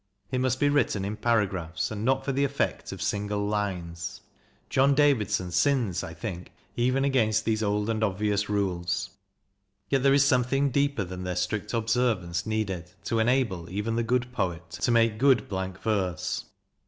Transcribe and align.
It 0.31 0.41
must 0.41 0.59
be 0.59 0.67
written 0.67 1.05
in 1.05 1.15
paragraphs, 1.15 1.91
and 1.91 2.03
not 2.03 2.25
for 2.25 2.31
the 2.31 2.43
effect 2.43 2.91
of 2.91 3.03
single 3.03 3.45
lines. 3.45 4.21
John 4.67 4.95
Davidson 4.95 5.51
sins, 5.51 6.03
I 6.03 6.11
think, 6.15 6.51
even 6.75 7.05
against 7.05 7.45
these 7.45 7.61
old 7.61 7.87
and 7.87 8.03
obvious 8.03 8.49
rules: 8.49 9.11
yet 9.89 10.01
there 10.01 10.11
is 10.15 10.25
something 10.25 10.71
deeper 10.71 11.03
than 11.03 11.23
their 11.23 11.35
strict 11.35 11.71
observance 11.75 12.47
needed 12.47 12.89
to 13.03 13.19
enable 13.19 13.69
even 13.69 13.95
the 13.95 14.01
good 14.01 14.31
poet 14.31 14.71
to 14.71 14.89
make 14.89 15.19
good 15.19 15.47
blank 15.47 15.79
verse. 15.79 16.45